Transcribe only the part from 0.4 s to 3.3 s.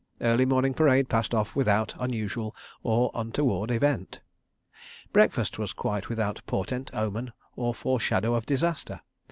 morning parade passed off without unusual or